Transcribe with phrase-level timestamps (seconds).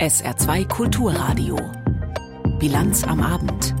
[0.00, 1.58] SR2 Kulturradio.
[2.58, 3.74] Bilanz am Abend.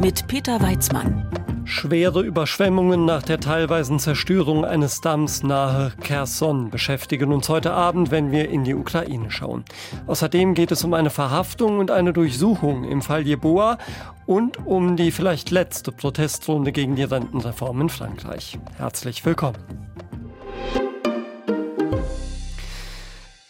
[0.00, 1.30] Mit Peter Weizmann.
[1.64, 8.32] Schwere Überschwemmungen nach der teilweisen Zerstörung eines Damms nahe Kherson beschäftigen uns heute Abend, wenn
[8.32, 9.64] wir in die Ukraine schauen.
[10.08, 13.78] Außerdem geht es um eine Verhaftung und eine Durchsuchung im Fall Jeboa
[14.26, 18.58] und um die vielleicht letzte Protestrunde gegen die Rentenreform in Frankreich.
[18.76, 19.58] Herzlich willkommen.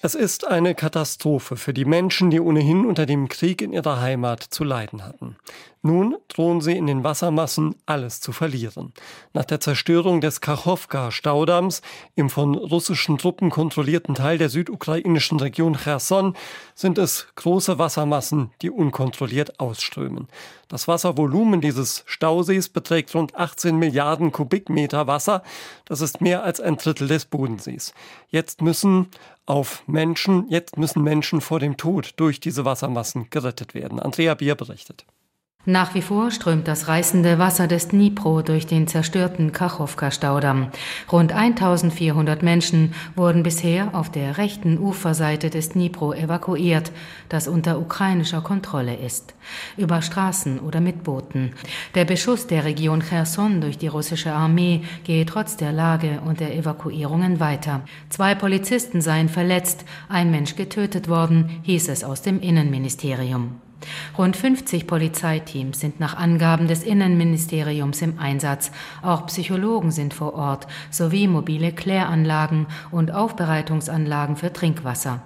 [0.04, 4.42] Es ist eine Katastrophe für die Menschen, die ohnehin unter dem Krieg in ihrer Heimat
[4.42, 5.36] zu leiden hatten.
[5.80, 8.92] Nun drohen sie in den Wassermassen alles zu verlieren.
[9.32, 11.80] Nach der Zerstörung des Kachowka-Staudamms
[12.16, 16.36] im von russischen Truppen kontrollierten Teil der südukrainischen Region Cherson
[16.74, 20.28] sind es große Wassermassen, die unkontrolliert ausströmen.
[20.68, 25.42] Das Wasservolumen dieses Stausees beträgt rund 18 Milliarden Kubikmeter Wasser.
[25.84, 27.94] Das ist mehr als ein Drittel des Bodensees.
[28.30, 29.08] Jetzt müssen
[29.46, 34.00] auf Menschen, jetzt müssen Menschen vor dem Tod durch diese Wassermassen gerettet werden.
[34.00, 35.04] Andrea Bier berichtet.
[35.66, 40.68] Nach wie vor strömt das reißende Wasser des Dnipro durch den zerstörten Kachowka-Staudamm.
[41.10, 46.92] Rund 1400 Menschen wurden bisher auf der rechten Uferseite des Dnipro evakuiert,
[47.30, 49.34] das unter ukrainischer Kontrolle ist.
[49.78, 51.52] Über Straßen oder mit Booten.
[51.94, 56.54] Der Beschuss der Region Cherson durch die russische Armee gehe trotz der Lage und der
[56.54, 57.80] Evakuierungen weiter.
[58.10, 63.62] Zwei Polizisten seien verletzt, ein Mensch getötet worden, hieß es aus dem Innenministerium.
[64.16, 68.70] Rund 50 Polizeiteams sind nach Angaben des Innenministeriums im Einsatz.
[69.02, 75.22] Auch Psychologen sind vor Ort, sowie mobile Kläranlagen und Aufbereitungsanlagen für Trinkwasser.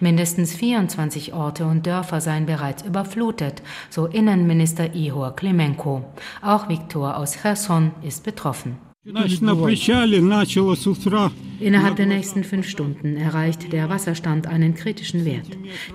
[0.00, 6.04] Mindestens 24 Orte und Dörfer seien bereits überflutet, so Innenminister Ihor Klemenko.
[6.42, 8.76] Auch Viktor aus Cherson ist betroffen.
[11.62, 15.46] Innerhalb der nächsten fünf Stunden erreicht der Wasserstand einen kritischen Wert.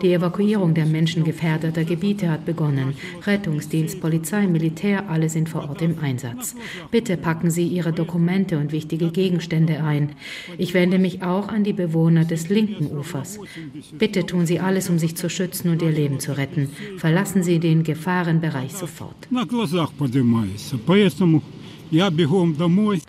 [0.02, 2.94] Die Evakuierung der Menschen gefährdeter Gebiete hat begonnen.
[3.26, 6.56] Rettungsdienst, Polizei, Militär, alle sind vor Ort im Einsatz.
[6.90, 10.12] Bitte packen Sie Ihre Dokumente und wichtige Gegenstände ein.
[10.58, 13.40] Ich wende mich auch an die Bewohner des linken Ufers.
[13.98, 16.70] Bitte tun Sie alles, um sich zu schützen und Ihr Leben zu retten.
[16.98, 19.28] Verlassen Sie den Gefahrenbereich sofort.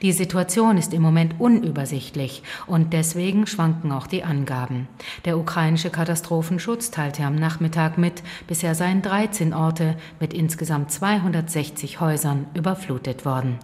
[0.03, 4.87] Die Situation ist im Moment unübersichtlich und deswegen schwanken auch die Angaben.
[5.25, 12.47] Der ukrainische Katastrophenschutz teilte am Nachmittag mit, bisher seien 13 Orte mit insgesamt 260 Häusern
[12.55, 13.59] überflutet worden.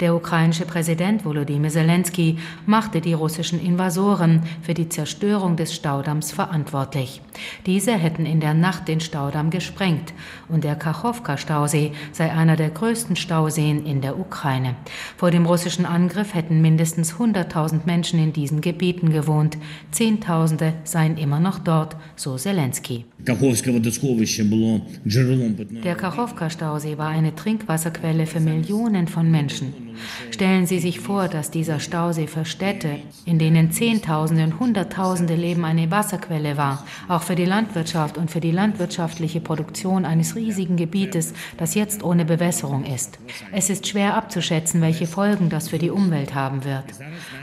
[0.00, 7.20] Der ukrainische Präsident Volodymyr Zelensky machte die russischen Invasoren für die Zerstörung des Staudamms verantwortlich.
[7.66, 10.14] Diese hätten in der Nacht den Staudamm gesprengt
[10.48, 14.53] und der Kachowka-Stausee sei einer der größten Stauseen in der Ukraine.
[14.54, 14.76] Ukraine.
[15.16, 19.56] Vor dem russischen Angriff hätten mindestens 100.000 Menschen in diesen Gebieten gewohnt.
[19.90, 23.04] Zehntausende seien immer noch dort, so Zelensky.
[23.18, 23.36] Der
[25.96, 29.72] Kachowka-Stausee war eine Trinkwasserquelle für Millionen von Menschen.
[30.30, 35.64] Stellen Sie sich vor, dass dieser Stausee für Städte, in denen Zehntausende und Hunderttausende Leben
[35.64, 41.34] eine Wasserquelle war, auch für die Landwirtschaft und für die landwirtschaftliche Produktion eines riesigen Gebietes,
[41.56, 43.18] das jetzt ohne Bewässerung ist.
[43.52, 46.84] Es ist schwer abzuschätzen, welche Folgen das für die Umwelt haben wird.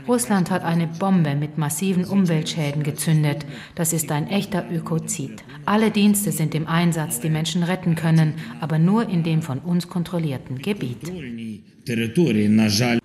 [0.06, 3.46] Russland hat eine Bombe mit massiven Umweltschäden gezündet.
[3.74, 5.44] Das ist ein echter Ökozid.
[5.64, 9.88] Alle Dienste sind im Einsatz, die Menschen retten können, aber nur in dem von uns
[9.88, 11.12] kontrollierten Gebiet.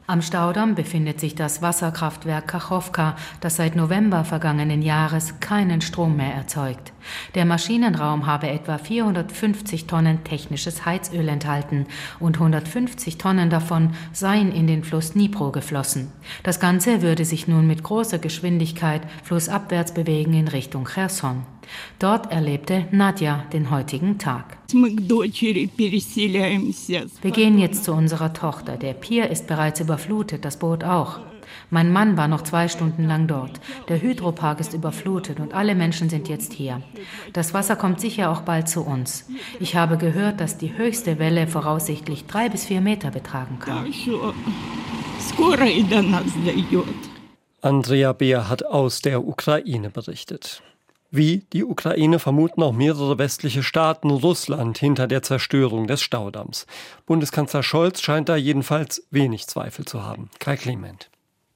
[0.10, 6.34] Am Staudamm befindet sich das Wasserkraftwerk Kachowka, das seit November vergangenen Jahres keinen Strom mehr
[6.34, 6.94] erzeugt.
[7.34, 11.88] Der Maschinenraum habe etwa 450 Tonnen technisches Heizöl enthalten
[12.20, 16.12] und 150 Tonnen davon seien in den Fluss Dnipro geflossen.
[16.44, 21.46] Das Ganze würde sich nun mit großer Geschwindigkeit flussabwärts bewegen in Richtung Cherson.
[22.00, 24.58] Dort erlebte Nadja den heutigen Tag.
[27.22, 28.78] Wir gehen jetzt zu unserer Tochter.
[28.78, 31.20] Der Pier ist bereits überflutet, das Boot auch.
[31.70, 33.60] Mein Mann war noch zwei Stunden lang dort.
[33.90, 36.82] Der Hydropark ist überflutet und alle Menschen sind jetzt hier.
[37.34, 39.28] Das Wasser kommt sicher auch bald zu uns.
[39.60, 43.86] Ich habe gehört, dass die höchste Welle voraussichtlich drei bis vier Meter betragen kann.
[47.62, 50.62] Andrea Beer hat aus der Ukraine berichtet.
[51.10, 56.66] Wie die Ukraine vermuten auch mehrere westliche Staaten Russland hinter der Zerstörung des Staudamms.
[57.06, 60.30] Bundeskanzler Scholz scheint da jedenfalls wenig Zweifel zu haben.
[60.40, 61.10] Kai Clement.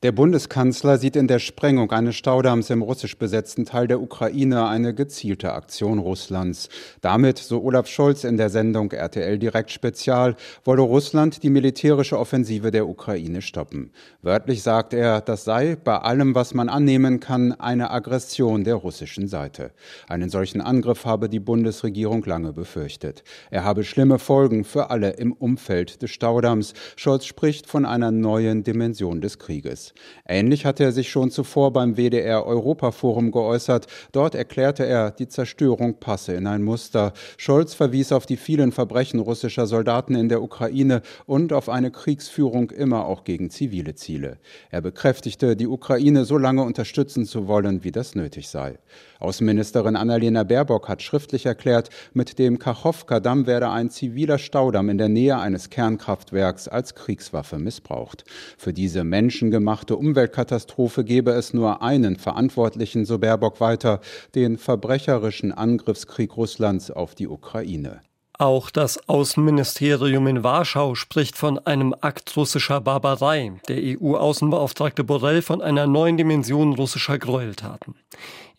[0.03, 4.95] Der Bundeskanzler sieht in der Sprengung eines Staudamms im russisch besetzten Teil der Ukraine eine
[4.95, 6.69] gezielte Aktion Russlands.
[7.01, 12.71] Damit, so Olaf Scholz in der Sendung RTL Direkt Spezial, wolle Russland die militärische Offensive
[12.71, 13.91] der Ukraine stoppen.
[14.23, 19.27] Wörtlich sagt er, das sei bei allem, was man annehmen kann, eine Aggression der russischen
[19.27, 19.69] Seite.
[20.07, 23.23] Einen solchen Angriff habe die Bundesregierung lange befürchtet.
[23.51, 26.73] Er habe schlimme Folgen für alle im Umfeld des Staudamms.
[26.95, 29.90] Scholz spricht von einer neuen Dimension des Krieges.
[30.27, 33.87] Ähnlich hatte er sich schon zuvor beim WDR Europaforum geäußert.
[34.11, 37.13] Dort erklärte er, die Zerstörung passe in ein Muster.
[37.37, 42.71] Scholz verwies auf die vielen Verbrechen russischer Soldaten in der Ukraine und auf eine Kriegsführung
[42.71, 44.37] immer auch gegen zivile Ziele.
[44.69, 48.79] Er bekräftigte, die Ukraine so lange unterstützen zu wollen, wie das nötig sei.
[49.19, 55.09] Außenministerin Annalena Baerbock hat schriftlich erklärt, mit dem Kachowka-Damm werde ein ziviler Staudamm in der
[55.09, 58.23] Nähe eines Kernkraftwerks als Kriegswaffe missbraucht.
[58.57, 64.01] Für diese menschengemachte Umweltkatastrophe gebe es nur einen Verantwortlichen, so Baerbock weiter,
[64.35, 68.01] den verbrecherischen Angriffskrieg Russlands auf die Ukraine.
[68.41, 75.61] Auch das Außenministerium in Warschau spricht von einem Akt russischer Barbarei, der EU-Außenbeauftragte Borrell von
[75.61, 77.93] einer neuen Dimension russischer Gräueltaten.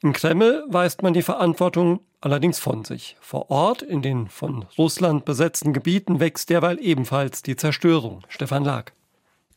[0.00, 3.16] Im Kreml weist man die Verantwortung allerdings von sich.
[3.20, 8.22] Vor Ort, in den von Russland besetzten Gebieten, wächst derweil ebenfalls die Zerstörung.
[8.28, 8.92] Stefan Lag.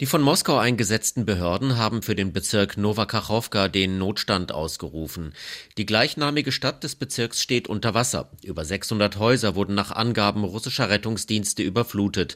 [0.01, 5.31] Die von Moskau eingesetzten Behörden haben für den Bezirk Novakachowka den Notstand ausgerufen.
[5.77, 8.29] Die gleichnamige Stadt des Bezirks steht unter Wasser.
[8.43, 12.35] Über 600 Häuser wurden nach Angaben russischer Rettungsdienste überflutet.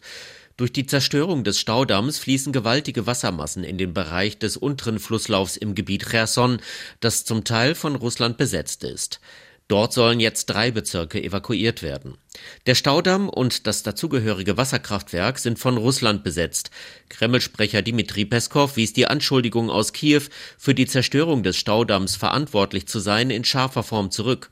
[0.55, 5.75] Durch die Zerstörung des Staudamms fließen gewaltige Wassermassen in den Bereich des unteren Flusslaufs im
[5.75, 6.61] Gebiet Cherson,
[7.01, 9.19] das zum Teil von Russland besetzt ist.
[9.69, 12.17] Dort sollen jetzt drei Bezirke evakuiert werden.
[12.65, 16.71] Der Staudamm und das dazugehörige Wasserkraftwerk sind von Russland besetzt.
[17.09, 20.23] Kreml-Sprecher Dmitri Peskov wies die Anschuldigung aus Kiew,
[20.57, 24.49] für die Zerstörung des Staudamms verantwortlich zu sein, in scharfer Form zurück.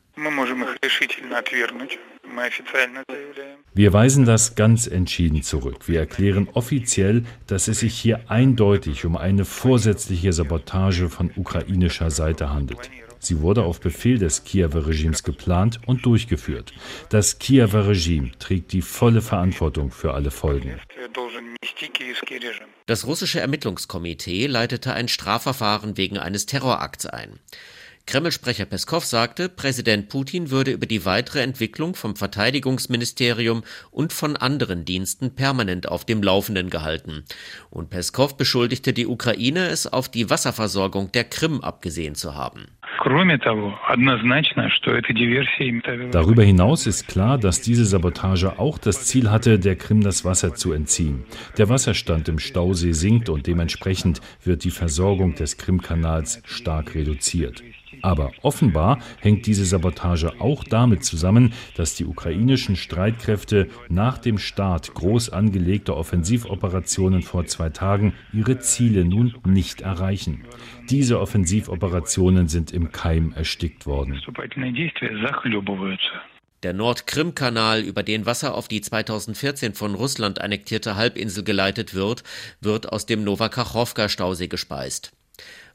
[3.74, 5.88] Wir weisen das ganz entschieden zurück.
[5.88, 12.52] Wir erklären offiziell, dass es sich hier eindeutig um eine vorsätzliche Sabotage von ukrainischer Seite
[12.52, 12.92] handelt.
[13.28, 16.72] Sie wurde auf Befehl des Kiewer Regimes geplant und durchgeführt.
[17.10, 20.80] Das Kiewer Regime trägt die volle Verantwortung für alle Folgen.
[22.86, 27.40] Das russische Ermittlungskomitee leitete ein Strafverfahren wegen eines Terrorakts ein.
[28.08, 34.86] Kreml-Sprecher Peskov sagte, Präsident Putin würde über die weitere Entwicklung vom Verteidigungsministerium und von anderen
[34.86, 37.26] Diensten permanent auf dem Laufenden gehalten.
[37.70, 42.68] Und Peskov beschuldigte die Ukraine, es auf die Wasserversorgung der Krim abgesehen zu haben.
[46.12, 50.56] Darüber hinaus ist klar, dass diese Sabotage auch das Ziel hatte, der Krim das Wasser
[50.56, 51.26] zu entziehen.
[51.58, 57.62] Der Wasserstand im Stausee sinkt und dementsprechend wird die Versorgung des Krimkanals stark reduziert.
[58.02, 64.94] Aber offenbar hängt diese Sabotage auch damit zusammen, dass die ukrainischen Streitkräfte nach dem Start
[64.94, 70.44] groß angelegter Offensivoperationen vor zwei Tagen ihre Ziele nun nicht erreichen.
[70.90, 74.22] Diese Offensivoperationen sind im Keim erstickt worden.
[76.64, 82.24] Der Nordkrim-Kanal, über den Wasser auf die 2014 von Russland annektierte Halbinsel geleitet wird,
[82.62, 85.17] wird aus dem Novakachowka-Stausee gespeist.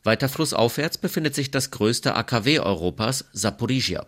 [0.05, 4.07] Weiter flussaufwärts befindet sich das größte AKW Europas, Saporizhia.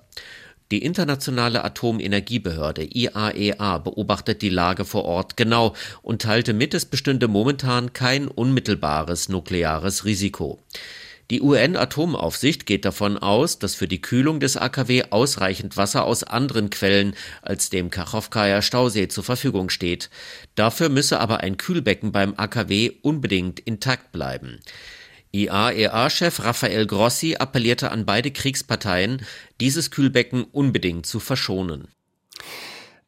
[0.72, 6.86] Die internationale Atomenergiebehörde IAEA e beobachtet die Lage vor Ort genau und teilte mit, es
[6.86, 10.58] bestünde momentan kein unmittelbares nukleares Risiko.
[11.30, 16.70] Die UN-Atomaufsicht geht davon aus, dass für die Kühlung des AKW ausreichend Wasser aus anderen
[16.70, 20.10] Quellen als dem Kachowkaja Stausee zur Verfügung steht.
[20.54, 24.60] Dafür müsse aber ein Kühlbecken beim AKW unbedingt intakt bleiben.
[25.34, 29.26] IAEA-Chef Rafael Grossi appellierte an beide Kriegsparteien,
[29.60, 31.88] dieses Kühlbecken unbedingt zu verschonen.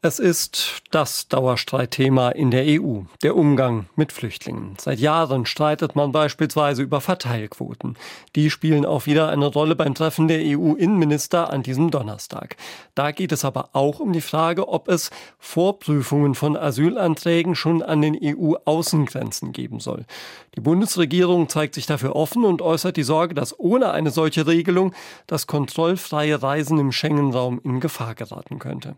[0.07, 4.77] Es ist das Dauerstreitthema in der EU, der Umgang mit Flüchtlingen.
[4.79, 7.99] Seit Jahren streitet man beispielsweise über Verteilquoten.
[8.37, 12.55] Die spielen auch wieder eine Rolle beim Treffen der EU-Innenminister an diesem Donnerstag.
[12.95, 15.11] Da geht es aber auch um die Frage, ob es
[15.41, 20.07] Vorprüfungen von Asylanträgen schon an den EU-Außengrenzen geben soll.
[20.55, 24.95] Die Bundesregierung zeigt sich dafür offen und äußert die Sorge, dass ohne eine solche Regelung
[25.27, 28.95] das kontrollfreie Reisen im Schengen-Raum in Gefahr geraten könnte.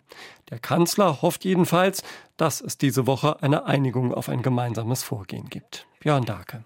[0.50, 2.02] Der Kanzler hofft jedenfalls,
[2.36, 5.86] dass es diese Woche eine Einigung auf ein gemeinsames Vorgehen gibt.
[6.00, 6.64] Björn Darke.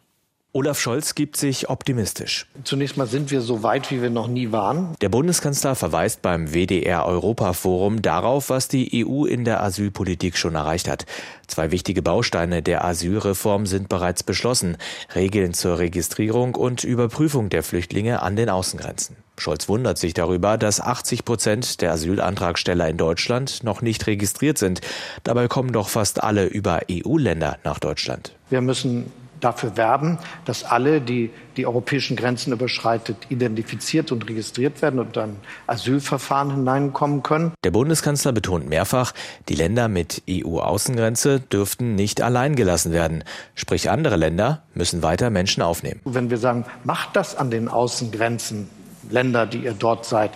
[0.54, 2.46] Olaf Scholz gibt sich optimistisch.
[2.64, 4.94] Zunächst mal sind wir so weit, wie wir noch nie waren.
[5.00, 10.88] Der Bundeskanzler verweist beim WDR Europaforum darauf, was die EU in der Asylpolitik schon erreicht
[10.88, 11.06] hat.
[11.46, 14.76] Zwei wichtige Bausteine der Asylreform sind bereits beschlossen.
[15.14, 19.16] Regeln zur Registrierung und Überprüfung der Flüchtlinge an den Außengrenzen.
[19.38, 24.82] Scholz wundert sich darüber, dass 80 Prozent der Asylantragsteller in Deutschland noch nicht registriert sind.
[25.24, 28.34] Dabei kommen doch fast alle über EU-Länder nach Deutschland.
[28.50, 29.10] Wir müssen
[29.42, 35.36] dafür werben, dass alle, die die europäischen Grenzen überschreitet, identifiziert und registriert werden und dann
[35.66, 37.52] Asylverfahren hineinkommen können.
[37.64, 39.12] Der Bundeskanzler betont mehrfach,
[39.48, 43.24] die Länder mit EU-Außengrenze dürften nicht allein gelassen werden.
[43.54, 46.00] Sprich, andere Länder müssen weiter Menschen aufnehmen.
[46.04, 48.68] Wenn wir sagen, macht das an den Außengrenzen,
[49.10, 50.30] Länder, die ihr dort seid,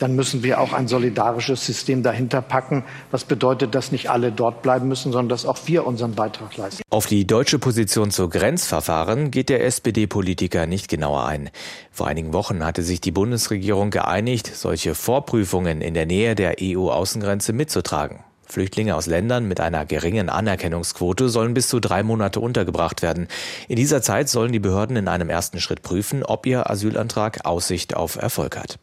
[0.00, 2.84] dann müssen wir auch ein solidarisches System dahinter packen.
[3.10, 6.82] Was bedeutet, dass nicht alle dort bleiben müssen, sondern dass auch wir unseren Beitrag leisten.
[6.90, 11.50] Auf die deutsche Position zu Grenzverfahren geht der SPD-Politiker nicht genauer ein.
[11.92, 17.52] Vor einigen Wochen hatte sich die Bundesregierung geeinigt, solche Vorprüfungen in der Nähe der EU-Außengrenze
[17.52, 18.20] mitzutragen.
[18.50, 23.28] Flüchtlinge aus Ländern mit einer geringen Anerkennungsquote sollen bis zu drei Monate untergebracht werden.
[23.68, 27.94] In dieser Zeit sollen die Behörden in einem ersten Schritt prüfen, ob ihr Asylantrag Aussicht
[27.94, 28.78] auf Erfolg hat.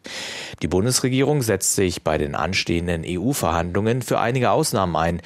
[0.62, 5.22] Die Bundesregierung setzt sich bei den anstehenden EU-Verhandlungen für einige Ausnahmen ein,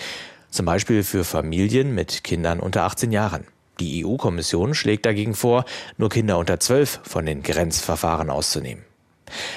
[0.49, 3.45] zum Beispiel für Familien mit Kindern unter 18 Jahren.
[3.79, 5.65] Die EU-Kommission schlägt dagegen vor,
[5.97, 8.83] nur Kinder unter 12 von den Grenzverfahren auszunehmen.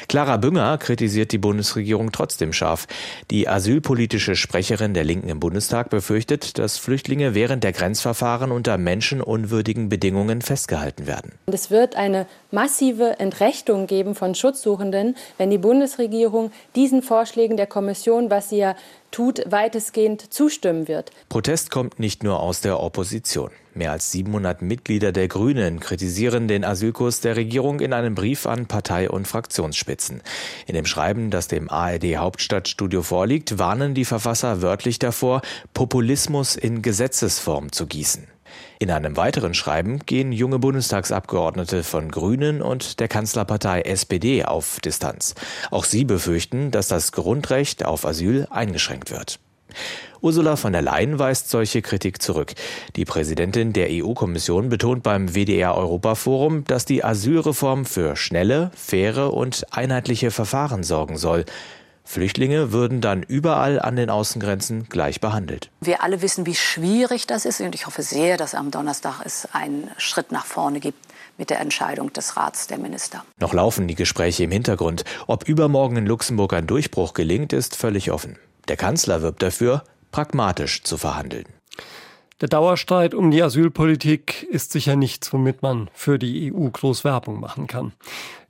[0.09, 2.87] Clara Bünger kritisiert die Bundesregierung trotzdem scharf.
[3.31, 9.89] Die asylpolitische Sprecherin der Linken im Bundestag befürchtet, dass Flüchtlinge während der Grenzverfahren unter menschenunwürdigen
[9.89, 11.33] Bedingungen festgehalten werden.
[11.47, 18.31] Es wird eine massive Entrechtung geben von Schutzsuchenden, wenn die Bundesregierung diesen Vorschlägen der Kommission,
[18.31, 18.77] was sie ja
[19.11, 21.11] tut, weitestgehend zustimmen wird.
[21.29, 23.51] Protest kommt nicht nur aus der Opposition.
[23.77, 28.67] Mehr als 700 Mitglieder der Grünen kritisieren den Asylkurs der Regierung in einem Brief an
[28.67, 30.23] Partei- und Fraktionsspitzen.
[30.69, 36.83] In dem Schreiben, das dem ARD Hauptstadtstudio vorliegt, warnen die Verfasser wörtlich davor, Populismus in
[36.83, 38.29] Gesetzesform zu gießen.
[38.79, 45.35] In einem weiteren Schreiben gehen junge Bundestagsabgeordnete von Grünen und der Kanzlerpartei SPD auf Distanz.
[45.73, 49.41] Auch sie befürchten, dass das Grundrecht auf Asyl eingeschränkt wird.
[50.25, 52.55] Ursula von der Leyen weist solche Kritik zurück.
[52.97, 59.67] Die Präsidentin der EU-Kommission betont beim WDR Europaforum, dass die Asylreform für schnelle, faire und
[59.71, 61.45] einheitliche Verfahren sorgen soll.
[62.05, 65.69] Flüchtlinge würden dann überall an den Außengrenzen gleich behandelt.
[65.83, 69.47] Wir alle wissen, wie schwierig das ist und ich hoffe sehr, dass am Donnerstag es
[69.53, 73.27] einen Schritt nach vorne gibt mit der Entscheidung des Rats der Minister.
[73.41, 75.05] Noch laufen die Gespräche im Hintergrund.
[75.27, 78.39] Ob übermorgen in Luxemburg ein Durchbruch gelingt, ist völlig offen.
[78.69, 79.85] Der Kanzler wirbt dafür,
[80.15, 81.47] pragmatisch zu verhandeln.
[82.41, 87.41] Der Dauerstreit um die Asylpolitik ist sicher nichts, womit man für die EU groß Werbung
[87.41, 87.95] machen kann.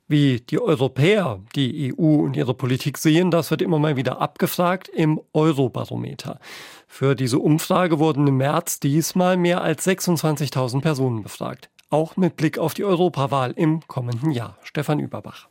[0.07, 4.89] Wie die Europäer die EU und ihre Politik sehen, das wird immer mal wieder abgefragt
[4.89, 6.39] im Eurobarometer.
[6.87, 11.71] Für diese Umfrage wurden im März diesmal mehr als 26.000 Personen befragt.
[11.89, 14.59] Auch mit Blick auf die Europawahl im kommenden Jahr.
[14.61, 15.47] Stefan Überbach.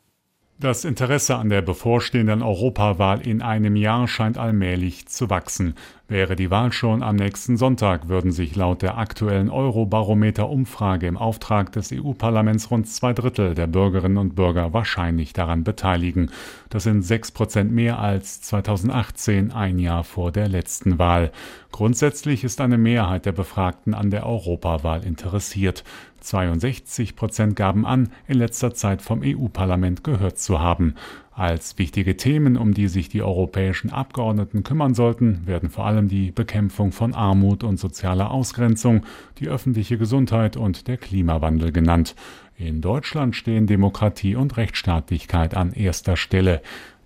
[0.60, 5.74] Das Interesse an der bevorstehenden Europawahl in einem Jahr scheint allmählich zu wachsen.
[6.06, 11.72] Wäre die Wahl schon am nächsten Sonntag, würden sich laut der aktuellen Eurobarometer-Umfrage im Auftrag
[11.72, 16.30] des EU-Parlaments rund zwei Drittel der Bürgerinnen und Bürger wahrscheinlich daran beteiligen.
[16.68, 21.32] Das sind sechs Prozent mehr als 2018, ein Jahr vor der letzten Wahl.
[21.72, 25.84] Grundsätzlich ist eine Mehrheit der Befragten an der Europawahl interessiert.
[26.20, 30.94] 62 Prozent gaben an, in letzter Zeit vom EU-Parlament gehört zu haben.
[31.36, 36.30] Als wichtige Themen, um die sich die europäischen Abgeordneten kümmern sollten, werden vor allem die
[36.30, 39.04] Bekämpfung von Armut und sozialer Ausgrenzung,
[39.38, 42.14] die öffentliche Gesundheit und der Klimawandel genannt.
[42.56, 46.62] In Deutschland stehen Demokratie und Rechtsstaatlichkeit an erster Stelle.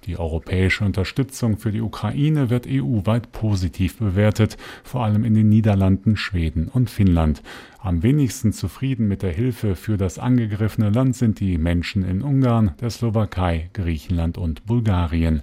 [0.09, 6.17] Die europäische Unterstützung für die Ukraine wird EU-weit positiv bewertet, vor allem in den Niederlanden,
[6.17, 7.43] Schweden und Finnland.
[7.79, 12.73] Am wenigsten zufrieden mit der Hilfe für das angegriffene Land sind die Menschen in Ungarn,
[12.81, 15.43] der Slowakei, Griechenland und Bulgarien.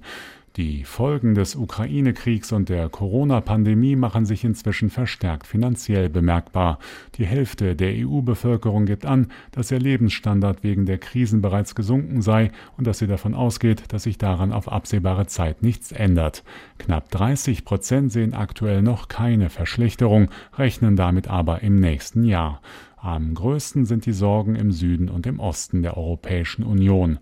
[0.57, 6.79] Die Folgen des Ukraine-Kriegs und der Corona-Pandemie machen sich inzwischen verstärkt finanziell bemerkbar.
[7.15, 12.51] Die Hälfte der EU-Bevölkerung gibt an, dass ihr Lebensstandard wegen der Krisen bereits gesunken sei
[12.77, 16.45] und dass sie davon ausgeht, dass sich daran auf absehbare Zeit nichts ändert.
[16.77, 22.61] Knapp 30 Prozent sehen aktuell noch keine Verschlechterung, rechnen damit aber im nächsten Jahr.
[22.95, 27.19] Am größten sind die Sorgen im Süden und im Osten der Europäischen Union.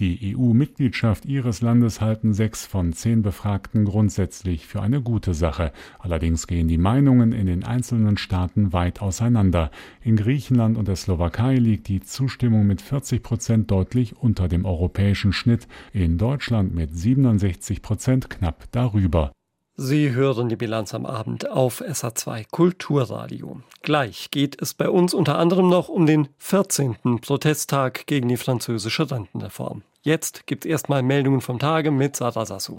[0.00, 5.72] Die EU-Mitgliedschaft ihres Landes halten sechs von zehn Befragten grundsätzlich für eine gute Sache.
[5.98, 9.70] Allerdings gehen die Meinungen in den einzelnen Staaten weit auseinander.
[10.02, 15.34] In Griechenland und der Slowakei liegt die Zustimmung mit 40 Prozent deutlich unter dem europäischen
[15.34, 19.32] Schnitt, in Deutschland mit 67 Prozent knapp darüber.
[19.76, 23.60] Sie hören die Bilanz am Abend auf SA2 Kulturradio.
[23.82, 27.20] Gleich geht es bei uns unter anderem noch um den 14.
[27.20, 29.82] Protesttag gegen die französische Rentenreform.
[30.02, 32.78] Jetzt gibt es erstmal Meldungen vom Tage mit Sarah Sassou.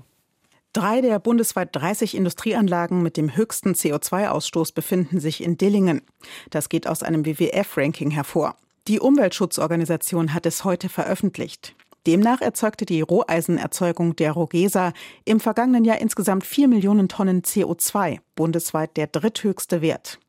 [0.73, 6.01] Drei der bundesweit 30 Industrieanlagen mit dem höchsten CO2-Ausstoß befinden sich in Dillingen.
[6.49, 8.55] Das geht aus einem WWF-Ranking hervor.
[8.87, 11.75] Die Umweltschutzorganisation hat es heute veröffentlicht.
[12.07, 18.97] Demnach erzeugte die Roheisenerzeugung der Rogesa im vergangenen Jahr insgesamt 4 Millionen Tonnen CO2, bundesweit
[18.97, 20.19] der dritthöchste Wert.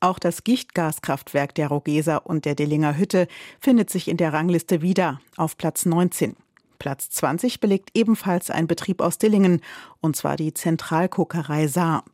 [0.00, 3.28] Auch das Gichtgaskraftwerk der Rogesa und der Dillinger Hütte
[3.60, 6.36] findet sich in der Rangliste wieder auf Platz 19.
[6.78, 9.60] Platz 20 belegt ebenfalls ein Betrieb aus Dillingen,
[10.00, 12.04] und zwar die Zentralkokerei Saar.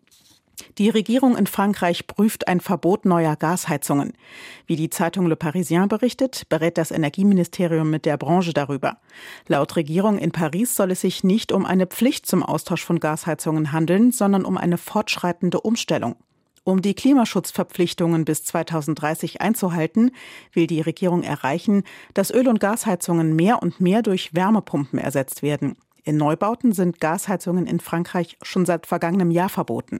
[0.79, 4.13] Die Regierung in Frankreich prüft ein Verbot neuer Gasheizungen.
[4.67, 8.99] Wie die Zeitung Le Parisien berichtet, berät das Energieministerium mit der Branche darüber.
[9.49, 13.73] Laut Regierung in Paris soll es sich nicht um eine Pflicht zum Austausch von Gasheizungen
[13.73, 16.17] handeln, sondern um eine fortschreitende Umstellung.
[16.67, 20.13] Um die Klimaschutzverpflichtungen bis 2030 einzuhalten,
[20.55, 25.77] will die Regierung erreichen, dass Öl- und Gasheizungen mehr und mehr durch Wärmepumpen ersetzt werden.
[26.05, 29.99] In Neubauten sind Gasheizungen in Frankreich schon seit vergangenem Jahr verboten.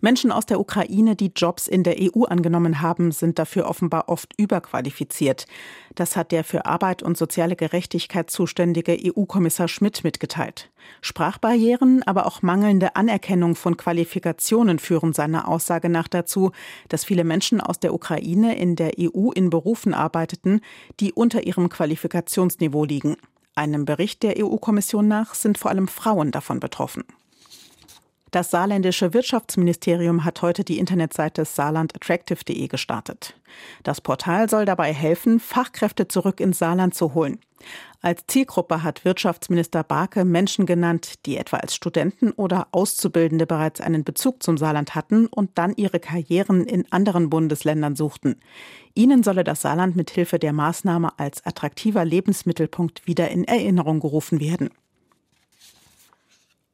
[0.00, 4.32] Menschen aus der Ukraine, die Jobs in der EU angenommen haben, sind dafür offenbar oft
[4.38, 5.46] überqualifiziert.
[5.94, 10.70] Das hat der für Arbeit und soziale Gerechtigkeit zuständige EU-Kommissar Schmidt mitgeteilt.
[11.00, 16.52] Sprachbarrieren, aber auch mangelnde Anerkennung von Qualifikationen führen seiner Aussage nach dazu,
[16.88, 20.60] dass viele Menschen aus der Ukraine in der EU in Berufen arbeiteten,
[21.00, 23.16] die unter ihrem Qualifikationsniveau liegen.
[23.54, 27.04] Einem Bericht der EU-Kommission nach sind vor allem Frauen davon betroffen.
[28.34, 33.36] Das saarländische Wirtschaftsministerium hat heute die Internetseite saarlandattractive.de gestartet.
[33.84, 37.38] Das Portal soll dabei helfen, Fachkräfte zurück ins Saarland zu holen.
[38.02, 44.02] Als Zielgruppe hat Wirtschaftsminister Barke Menschen genannt, die etwa als Studenten oder Auszubildende bereits einen
[44.02, 48.40] Bezug zum Saarland hatten und dann ihre Karrieren in anderen Bundesländern suchten.
[48.94, 54.40] Ihnen solle das Saarland mit Hilfe der Maßnahme als attraktiver Lebensmittelpunkt wieder in Erinnerung gerufen
[54.40, 54.70] werden.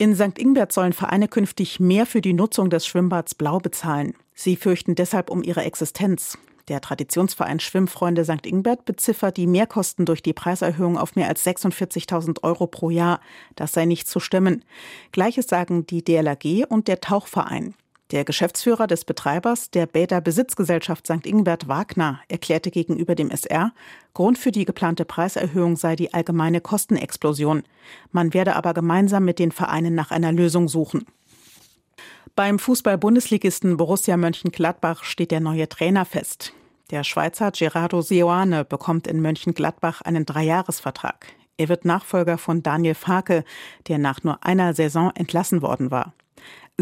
[0.01, 0.39] In St.
[0.39, 4.15] Ingbert sollen Vereine künftig mehr für die Nutzung des Schwimmbads Blau bezahlen.
[4.33, 6.39] Sie fürchten deshalb um ihre Existenz.
[6.69, 8.47] Der Traditionsverein Schwimmfreunde St.
[8.47, 13.21] Ingbert beziffert die Mehrkosten durch die Preiserhöhung auf mehr als 46.000 Euro pro Jahr.
[13.57, 14.65] Das sei nicht zu stemmen.
[15.13, 17.75] Gleiches sagen die DLRG und der Tauchverein.
[18.11, 21.27] Der Geschäftsführer des Betreibers der Bäder Besitzgesellschaft St.
[21.27, 23.73] Ingbert Wagner erklärte gegenüber dem SR,
[24.15, 27.63] Grund für die geplante Preiserhöhung sei die allgemeine Kostenexplosion.
[28.11, 31.07] Man werde aber gemeinsam mit den Vereinen nach einer Lösung suchen.
[32.35, 36.53] Beim Fußball-Bundesligisten Borussia Mönchengladbach steht der neue Trainer fest.
[36.91, 41.27] Der Schweizer Gerardo Seoane bekommt in Mönchengladbach einen Dreijahresvertrag.
[41.57, 43.45] Er wird Nachfolger von Daniel Farke,
[43.87, 46.15] der nach nur einer Saison entlassen worden war.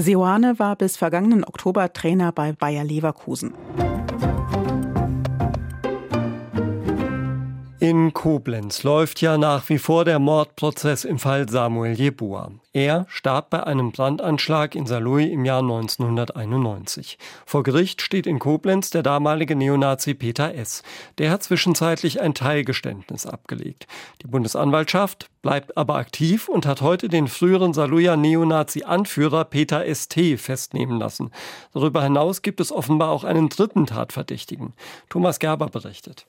[0.00, 3.52] Seoane war bis vergangenen Oktober Trainer bei Bayer Leverkusen.
[7.80, 12.52] In Koblenz läuft ja nach wie vor der Mordprozess im Fall Samuel Jeboa.
[12.78, 17.18] Er starb bei einem Brandanschlag in Saarlouis im Jahr 1991.
[17.44, 20.84] Vor Gericht steht in Koblenz der damalige Neonazi Peter S.
[21.18, 23.88] Der hat zwischenzeitlich ein Teilgeständnis abgelegt.
[24.22, 30.36] Die Bundesanwaltschaft bleibt aber aktiv und hat heute den früheren Saarlouier Neonazi-Anführer Peter S.T.
[30.36, 31.32] festnehmen lassen.
[31.74, 34.72] Darüber hinaus gibt es offenbar auch einen dritten Tatverdächtigen.
[35.08, 36.28] Thomas Gerber berichtet.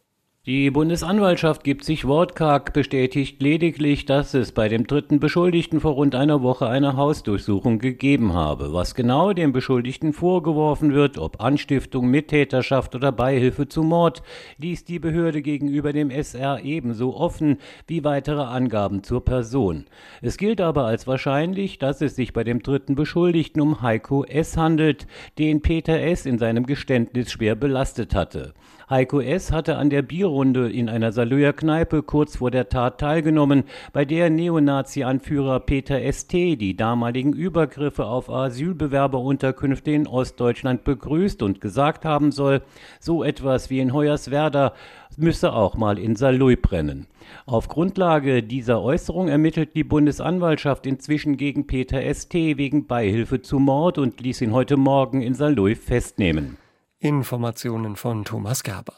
[0.49, 6.15] Die Bundesanwaltschaft gibt sich wortkarg, bestätigt lediglich, dass es bei dem dritten Beschuldigten vor rund
[6.15, 8.73] einer Woche eine Hausdurchsuchung gegeben habe.
[8.73, 14.23] Was genau dem Beschuldigten vorgeworfen wird, ob Anstiftung, Mittäterschaft oder Beihilfe zu Mord,
[14.57, 19.85] ließ die Behörde gegenüber dem SR ebenso offen wie weitere Angaben zur Person.
[20.23, 24.57] Es gilt aber als wahrscheinlich, dass es sich bei dem dritten Beschuldigten um Heiko S.
[24.57, 25.05] handelt,
[25.37, 26.25] den Peter S.
[26.25, 28.55] in seinem Geständnis schwer belastet hatte.
[28.89, 29.51] Heiko S.
[29.51, 34.31] hatte an der Bierrunde in einer Salöer Kneipe kurz vor der Tat teilgenommen, bei der
[34.31, 36.55] Neonazi-Anführer Peter S.T.
[36.55, 42.63] die damaligen Übergriffe auf Asylbewerberunterkünfte in Ostdeutschland begrüßt und gesagt haben soll,
[42.99, 44.73] so etwas wie in Hoyerswerda
[45.17, 47.05] müsse auch mal in Saarlouis brennen.
[47.45, 52.57] Auf Grundlage dieser Äußerung ermittelt die Bundesanwaltschaft inzwischen gegen Peter S.T.
[52.57, 56.57] wegen Beihilfe zu Mord und ließ ihn heute Morgen in Saarlouis festnehmen.
[56.99, 58.93] Informationen von Thomas Gerber.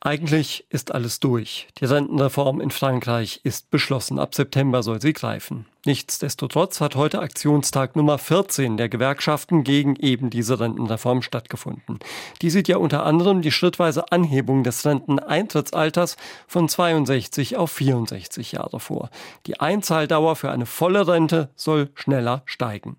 [0.00, 1.66] Eigentlich ist alles durch.
[1.78, 4.18] Die Rentenreform in Frankreich ist beschlossen.
[4.18, 5.64] Ab September soll sie greifen.
[5.86, 12.00] Nichtsdestotrotz hat heute Aktionstag Nummer 14 der Gewerkschaften gegen eben diese Rentenreform stattgefunden.
[12.42, 18.80] Die sieht ja unter anderem die schrittweise Anhebung des Renteneintrittsalters von 62 auf 64 Jahre
[18.80, 19.08] vor.
[19.46, 22.98] Die Einzahldauer für eine volle Rente soll schneller steigen.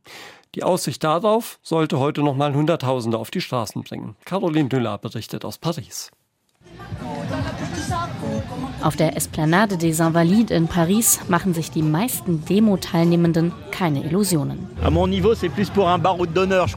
[0.56, 4.16] Die Aussicht darauf sollte heute noch mal Hunderttausende auf die Straßen bringen.
[4.24, 6.12] Caroline Düller berichtet aus Paris.
[8.82, 14.68] Auf der Esplanade des Invalides in Paris machen sich die meisten Demo-Teilnehmenden keine Illusionen.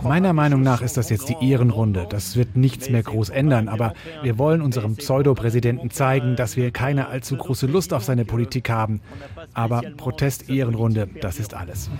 [0.02, 2.06] Meiner Meinung nach ist das jetzt die Ehrenrunde.
[2.08, 7.08] Das wird nichts mehr groß ändern, aber wir wollen unserem Pseudo-Präsidenten zeigen, dass wir keine
[7.08, 9.00] allzu große Lust auf seine Politik haben.
[9.52, 11.90] Aber Protest-Ehrenrunde, das ist alles.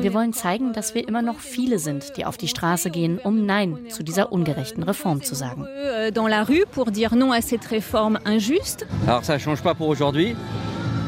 [0.00, 3.44] Wir wollen zeigen, dass wir immer noch viele sind, die auf die Straße gehen, um
[3.44, 5.66] Nein zu dieser ungerechten Reform zu sagen.
[6.14, 8.86] Dans la rue pour dire non à cette réforme injuste.
[9.06, 10.36] Alors ça change pas pour aujourd'hui.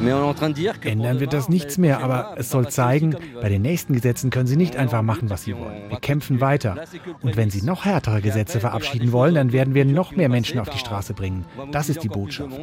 [0.02, 4.56] Ändern wird das nichts mehr, aber es soll zeigen, bei den nächsten Gesetzen können Sie
[4.56, 5.90] nicht einfach machen, was Sie wollen.
[5.90, 6.76] Wir kämpfen weiter.
[7.20, 10.70] Und wenn Sie noch härtere Gesetze verabschieden wollen, dann werden wir noch mehr Menschen auf
[10.70, 11.44] die Straße bringen.
[11.70, 12.56] Das ist die Botschaft.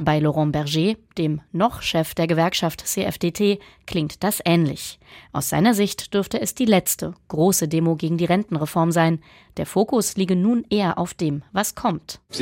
[0.00, 4.98] Bei Laurent Berger, dem noch Chef der Gewerkschaft CFDT, klingt das ähnlich.
[5.32, 9.20] Aus seiner Sicht dürfte es die letzte große Demo gegen die Rentenreform sein.
[9.56, 12.20] Der Fokus liege nun eher auf dem, was kommt.
[12.28, 12.40] Es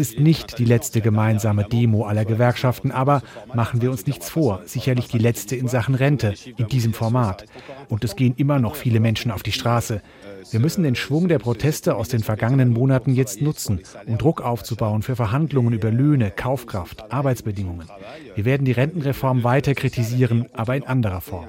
[0.00, 5.08] ist nicht die letzte gemeinsame Demo aller Gewerkschaften, aber machen wir uns nichts vor, sicherlich
[5.08, 7.44] die letzte in Sachen Rente in diesem Format.
[7.88, 10.00] Und es gehen immer noch viele Menschen auf die Straße.
[10.50, 15.02] Wir müssen den Schwung der Proteste aus den vergangenen Monaten jetzt nutzen, um Druck aufzubauen
[15.02, 17.88] für Verhandlungen über Löhne, Kaufkraft, Arbeitsbedingungen.
[18.34, 21.46] Wir werden die Rentenreform weiter kritisieren, aber in anderer Form.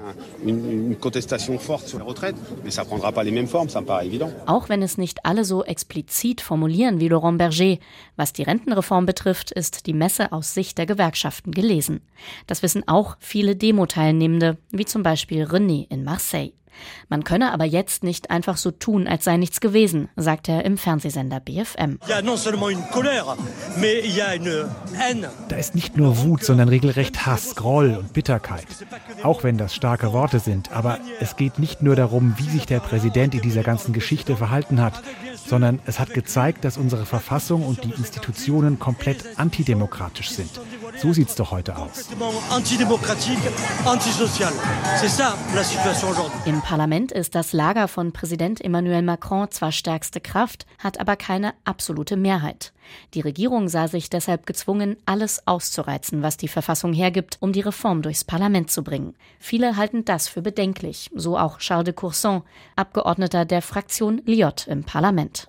[4.46, 7.78] Auch wenn es nicht alle so explizit formulieren wie Laurent Berger,
[8.16, 12.00] was die Rentenreform betrifft, ist die Messe aus Sicht der Gewerkschaften gelesen.
[12.46, 16.52] Das wissen auch viele Demo-Teilnehmende, wie zum Beispiel René in Marseille.
[17.08, 20.78] Man könne aber jetzt nicht einfach so tun, als sei nichts gewesen, sagt er im
[20.78, 21.98] Fernsehsender BFM.
[25.48, 28.66] Da ist nicht nur Wut, sondern regelrecht Hass, Groll und Bitterkeit.
[29.22, 32.80] Auch wenn das starke Worte sind, aber es geht nicht nur darum, wie sich der
[32.80, 35.02] Präsident in dieser ganzen Geschichte verhalten hat,
[35.46, 40.50] sondern es hat gezeigt, dass unsere Verfassung und die Institutionen komplett antidemokratisch sind.
[40.98, 42.08] So sieht es doch heute aus.
[46.44, 51.54] Im Parlament ist das Lager von Präsident Emmanuel Macron zwar stärkste Kraft, hat aber keine
[51.64, 52.72] absolute Mehrheit.
[53.14, 58.02] Die Regierung sah sich deshalb gezwungen, alles auszureizen, was die Verfassung hergibt, um die Reform
[58.02, 59.14] durchs Parlament zu bringen.
[59.38, 62.42] Viele halten das für bedenklich, so auch Charles de Courson,
[62.76, 65.46] Abgeordneter der Fraktion Liot im Parlament.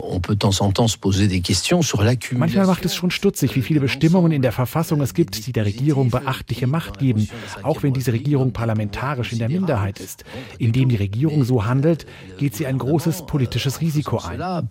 [2.32, 5.65] Manchmal macht es schon stutzig, wie viele Bestimmungen in der Verfassung es gibt, die der
[5.65, 7.30] Regierung beachtliche Macht geben,
[7.62, 10.24] auch wenn diese Regierung parlamentarisch in der Minderheit ist.
[10.58, 12.06] Indem die Regierung so handelt,
[12.38, 14.69] geht sie ein großes politisches Risiko ein.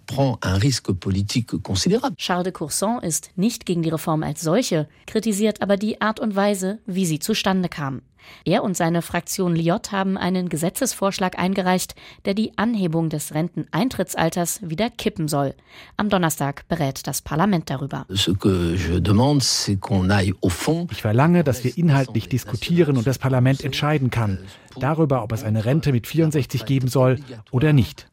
[2.16, 6.36] Charles de Courson ist nicht gegen die Reform als solche, kritisiert aber die Art und
[6.36, 8.02] Weise, wie sie zustande kam.
[8.44, 14.90] Er und seine Fraktion Liot haben einen Gesetzesvorschlag eingereicht, der die Anhebung des Renteneintrittsalters wieder
[14.90, 15.54] kippen soll.
[15.96, 18.06] Am Donnerstag berät das Parlament darüber.
[18.08, 18.28] Ich
[21.02, 24.38] verlange, dass wir inhaltlich diskutieren und das Parlament entscheiden kann
[24.78, 27.18] darüber, ob es eine Rente mit 64 geben soll
[27.50, 28.06] oder nicht.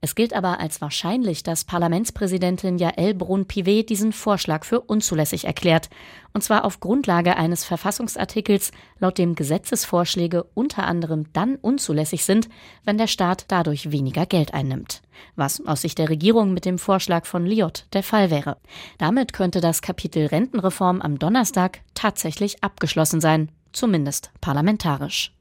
[0.00, 5.88] Es gilt aber als wahrscheinlich, dass Parlamentspräsidentin Jael Brun-Pivet diesen Vorschlag für unzulässig erklärt.
[6.32, 12.48] Und zwar auf Grundlage eines Verfassungsartikels, laut dem Gesetzesvorschläge unter anderem dann unzulässig sind,
[12.84, 15.02] wenn der Staat dadurch weniger Geld einnimmt.
[15.36, 18.56] Was aus Sicht der Regierung mit dem Vorschlag von Liot der Fall wäre.
[18.98, 25.32] Damit könnte das Kapitel Rentenreform am Donnerstag tatsächlich abgeschlossen sein, zumindest parlamentarisch.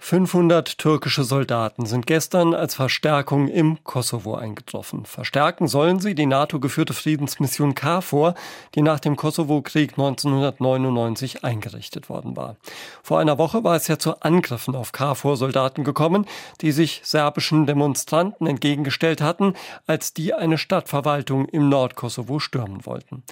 [0.00, 5.04] 500 türkische Soldaten sind gestern als Verstärkung im Kosovo eingetroffen.
[5.04, 8.34] Verstärken sollen sie die NATO-geführte Friedensmission KFOR,
[8.74, 12.56] die nach dem Kosovo-Krieg 1999 eingerichtet worden war.
[13.02, 16.26] Vor einer Woche war es ja zu Angriffen auf KFOR-Soldaten gekommen,
[16.60, 19.54] die sich serbischen Demonstranten entgegengestellt hatten,
[19.86, 23.24] als die eine Stadtverwaltung im Nordkosovo stürmen wollten.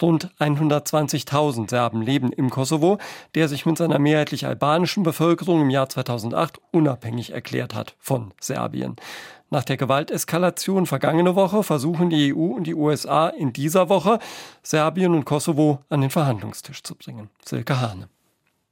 [0.00, 2.98] Rund 120.000 Serben leben im Kosovo,
[3.34, 8.32] der sich mit seiner mehrheitlich albanischen Bevölkerung im Jahr 2000 2008 unabhängig erklärt hat von
[8.40, 8.96] Serbien.
[9.50, 14.18] Nach der Gewalteskalation vergangene Woche versuchen die EU und die USA in dieser Woche
[14.62, 17.30] Serbien und Kosovo an den Verhandlungstisch zu bringen.
[17.44, 18.08] Silke Hane.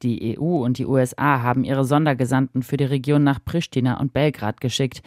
[0.03, 4.61] Die EU und die USA haben ihre Sondergesandten für die Region nach Pristina und Belgrad
[4.61, 5.01] geschickt.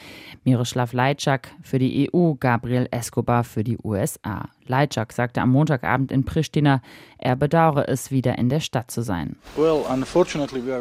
[0.46, 4.48] Miroslav Lajczak für die EU, Gabriel Escobar für die USA.
[4.68, 6.82] Lajczak sagte am Montagabend in Pristina,
[7.18, 9.36] er bedauere es, wieder in der Stadt zu sein.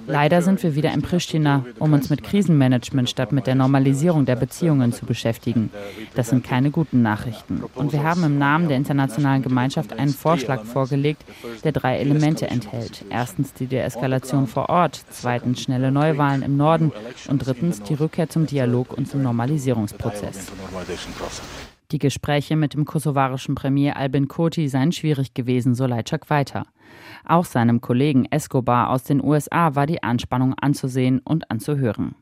[0.07, 4.37] Leider sind wir wieder in Pristina, um uns mit Krisenmanagement statt mit der Normalisierung der
[4.37, 5.71] Beziehungen zu beschäftigen.
[6.15, 7.63] Das sind keine guten Nachrichten.
[7.75, 11.25] Und wir haben im Namen der internationalen Gemeinschaft einen Vorschlag vorgelegt,
[11.63, 13.05] der drei Elemente enthält.
[13.11, 16.93] Erstens die Deeskalation vor Ort, zweitens schnelle Neuwahlen im Norden
[17.29, 20.53] und drittens die Rückkehr zum Dialog und zum Normalisierungsprozess.
[21.91, 26.67] Die Gespräche mit dem kosovarischen Premier Albin Kurti seien schwierig gewesen, so Leitschak weiter.
[27.27, 32.15] Auch seinem Kollegen Escobar aus den USA war die Anspannung anzusehen und anzuhören.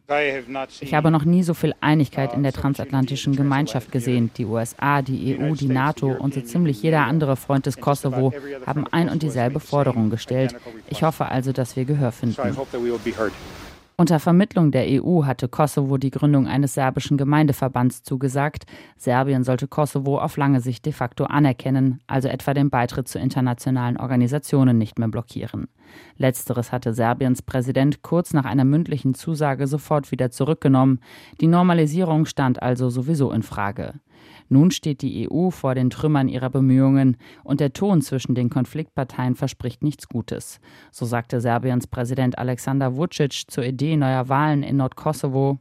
[0.81, 4.31] Ich habe noch nie so viel Einigkeit in der transatlantischen Gemeinschaft gesehen.
[4.37, 8.33] Die USA, die EU, die NATO und so ziemlich jeder andere Freund des Kosovo
[8.66, 10.55] haben ein und dieselbe Forderung gestellt.
[10.88, 12.37] Ich hoffe also, dass wir Gehör finden.
[13.96, 18.64] Unter Vermittlung der EU hatte Kosovo die Gründung eines serbischen Gemeindeverbands zugesagt.
[18.96, 23.98] Serbien sollte Kosovo auf lange Sicht de facto anerkennen, also etwa den Beitritt zu internationalen
[23.98, 25.68] Organisationen nicht mehr blockieren.
[26.16, 31.00] Letzteres hatte Serbiens Präsident kurz nach einer mündlichen Zusage sofort wieder zurückgenommen.
[31.40, 33.94] Die Normalisierung stand also sowieso in Frage.
[34.48, 39.35] Nun steht die EU vor den Trümmern ihrer Bemühungen und der Ton zwischen den Konfliktparteien
[39.35, 40.61] verspricht nichts Gutes.
[40.90, 45.59] So sagte Serbiens Präsident Alexander Vucic zur Idee neuer Wahlen in Nordkosovo.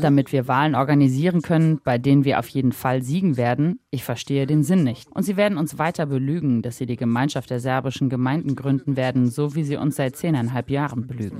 [0.00, 4.46] Damit wir Wahlen organisieren können, bei denen wir auf jeden Fall siegen werden, ich verstehe
[4.46, 5.10] den Sinn nicht.
[5.12, 9.30] Und sie werden uns weiter belügen, dass sie die Gemeinschaft der serbischen Gemeinden gründen werden,
[9.30, 11.38] so wie sie uns seit zehneinhalb Jahren belügen.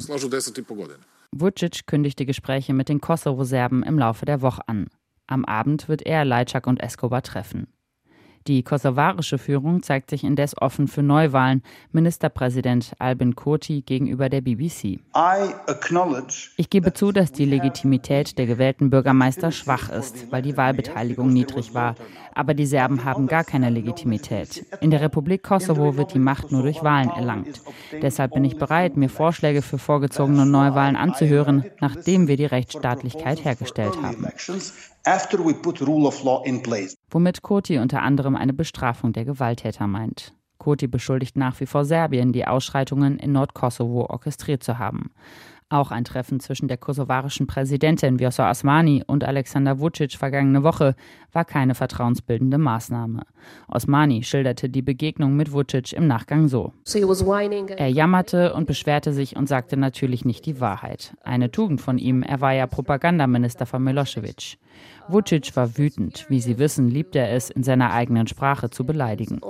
[1.33, 4.89] Vucic kündigte Gespräche mit den Kosovo-Serben im Laufe der Woche an.
[5.31, 7.69] Am Abend wird er Lajczak und Escobar treffen.
[8.47, 15.01] Die kosovarische Führung zeigt sich indes offen für Neuwahlen, Ministerpräsident Albin Kurti gegenüber der BBC.
[16.57, 21.75] Ich gebe zu, dass die Legitimität der gewählten Bürgermeister schwach ist, weil die Wahlbeteiligung niedrig
[21.75, 21.97] war.
[22.35, 24.65] Aber die Serben haben gar keine Legitimität.
[24.81, 27.61] In der Republik Kosovo wird die Macht nur durch Wahlen erlangt.
[28.01, 34.01] Deshalb bin ich bereit, mir Vorschläge für vorgezogene Neuwahlen anzuhören, nachdem wir die Rechtsstaatlichkeit hergestellt
[34.01, 34.27] haben
[37.11, 40.33] womit Koti unter anderem eine Bestrafung der Gewalttäter meint.
[40.59, 45.11] Koti beschuldigt nach wie vor Serbien, die Ausschreitungen in Nordkosovo orchestriert zu haben.
[45.73, 50.97] Auch ein Treffen zwischen der kosovarischen Präsidentin Vjosa Osmani und Alexander Vucic vergangene Woche
[51.33, 53.23] war keine vertrauensbildende Maßnahme.
[53.69, 56.73] Osmani schilderte die Begegnung mit Vucic im Nachgang so.
[57.79, 61.17] Er jammerte und beschwerte sich und sagte natürlich nicht die Wahrheit.
[61.23, 64.59] Eine Tugend von ihm, er war ja Propagandaminister von Milosevic.
[65.13, 66.27] Vucic war wütend.
[66.29, 69.41] Wie Sie wissen, liebt er es, in seiner eigenen Sprache zu beleidigen.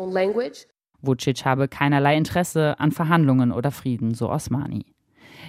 [1.03, 4.85] Vucic habe keinerlei Interesse an Verhandlungen oder Frieden, so Osmani.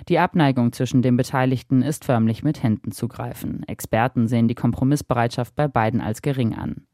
[0.08, 3.63] Die Abneigung zwischen den Beteiligten ist förmlich mit Händen zu greifen.
[3.67, 6.88] Experten sehen die Kompromissbereitschaft bei beiden als gering an.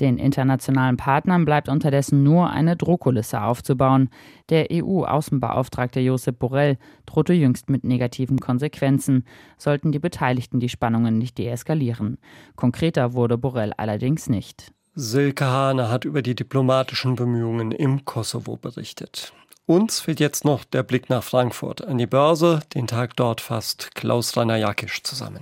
[0.00, 4.10] Den internationalen Partnern bleibt unterdessen nur eine Drohkulisse aufzubauen.
[4.48, 9.24] Der EU-Außenbeauftragte Josep Borrell drohte jüngst mit negativen Konsequenzen,
[9.56, 12.18] sollten die Beteiligten die Spannungen nicht deeskalieren.
[12.56, 14.72] Konkreter wurde Borrell allerdings nicht.
[14.96, 19.32] Silke Hane hat über die diplomatischen Bemühungen im Kosovo berichtet.
[19.66, 21.84] Uns fehlt jetzt noch der Blick nach Frankfurt.
[21.86, 25.40] An die Börse, den Tag dort fasst Klaus Rainer Jakisch zusammen.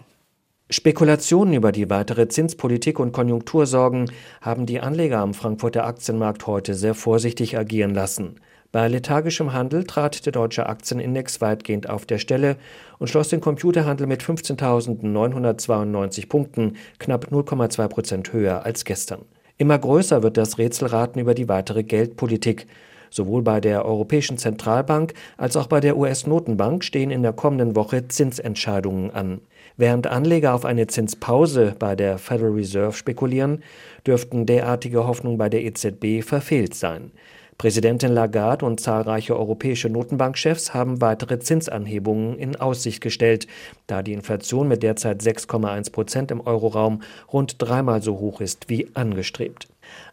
[0.72, 6.94] Spekulationen über die weitere Zinspolitik und Konjunktursorgen haben die Anleger am Frankfurter Aktienmarkt heute sehr
[6.94, 8.36] vorsichtig agieren lassen.
[8.72, 12.56] Bei lethargischem Handel trat der deutsche Aktienindex weitgehend auf der Stelle
[12.98, 19.26] und schloss den Computerhandel mit 15.992 Punkten, knapp 0,2 Prozent höher als gestern.
[19.58, 22.66] Immer größer wird das Rätselraten über die weitere Geldpolitik.
[23.12, 28.08] Sowohl bei der Europäischen Zentralbank als auch bei der US-Notenbank stehen in der kommenden Woche
[28.08, 29.42] Zinsentscheidungen an.
[29.76, 33.62] Während Anleger auf eine Zinspause bei der Federal Reserve spekulieren,
[34.06, 37.12] dürften derartige Hoffnungen bei der EZB verfehlt sein.
[37.58, 43.46] Präsidentin Lagarde und zahlreiche europäische Notenbankchefs haben weitere Zinsanhebungen in Aussicht gestellt,
[43.86, 48.88] da die Inflation mit derzeit 6,1 Prozent im Euroraum rund dreimal so hoch ist wie
[48.94, 49.68] angestrebt.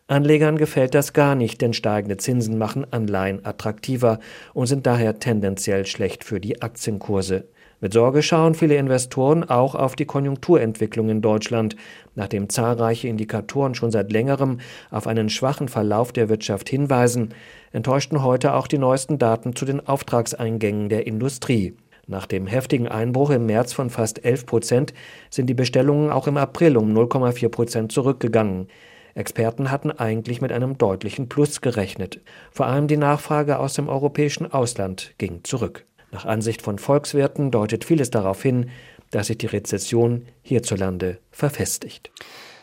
[0.09, 4.19] Anlegern gefällt das gar nicht, denn steigende Zinsen machen Anleihen attraktiver
[4.55, 7.45] und sind daher tendenziell schlecht für die Aktienkurse.
[7.79, 11.75] Mit Sorge schauen viele Investoren auch auf die Konjunkturentwicklung in Deutschland,
[12.15, 17.35] nachdem zahlreiche Indikatoren schon seit längerem auf einen schwachen Verlauf der Wirtschaft hinweisen,
[17.71, 21.75] enttäuschten heute auch die neuesten Daten zu den Auftragseingängen der Industrie.
[22.07, 24.93] Nach dem heftigen Einbruch im März von fast 11 Prozent
[25.29, 28.67] sind die Bestellungen auch im April um 0,4 Prozent zurückgegangen.
[29.15, 32.21] Experten hatten eigentlich mit einem deutlichen Plus gerechnet.
[32.51, 35.85] Vor allem die Nachfrage aus dem europäischen Ausland ging zurück.
[36.11, 38.69] Nach Ansicht von Volkswirten deutet vieles darauf hin,
[39.11, 42.11] dass sich die Rezession hierzulande verfestigt.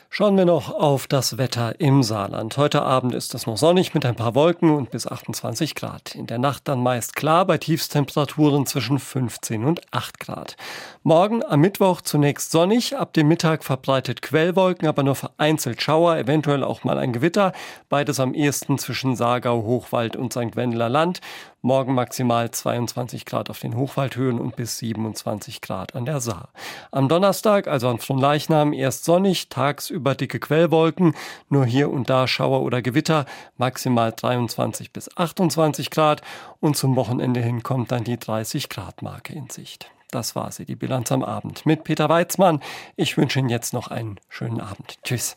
[0.09, 2.57] Schauen wir noch auf das Wetter im Saarland.
[2.57, 6.15] Heute Abend ist es noch sonnig mit ein paar Wolken und bis 28 Grad.
[6.15, 10.57] In der Nacht dann meist klar bei Tiefstemperaturen zwischen 15 und 8 Grad.
[11.03, 16.65] Morgen am Mittwoch zunächst sonnig, ab dem Mittag verbreitet Quellwolken, aber nur vereinzelt Schauer, eventuell
[16.65, 17.53] auch mal ein Gewitter.
[17.91, 20.57] Beides am ehesten zwischen Saargau, Hochwald und St.
[20.57, 21.21] Wendeler Land.
[21.67, 26.51] Morgen maximal 22 Grad auf den Hochwaldhöhen und bis 27 Grad an der Saar.
[26.93, 31.15] Am Donnerstag, also an Fronleichnam, erst sonnig, tagsüber dicke Quellwolken,
[31.49, 36.23] nur hier und da Schauer oder Gewitter, maximal 23 bis 28 Grad
[36.61, 39.91] und zum Wochenende hin kommt dann die 30 Grad Marke in Sicht.
[40.11, 42.61] Das war sie, die Bilanz am Abend mit Peter Weizmann.
[42.95, 44.99] Ich wünsche Ihnen jetzt noch einen schönen Abend.
[45.03, 45.37] Tschüss.